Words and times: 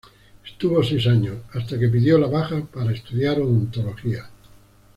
Estuvo 0.43 0.83
seis 0.83 1.05
años, 1.05 1.37
hasta 1.53 1.77
que 1.77 1.87
pidió 1.87 2.17
la 2.17 2.25
baja 2.25 2.65
para 2.73 2.91
estudiar 2.91 3.39
odontología. 3.39 4.27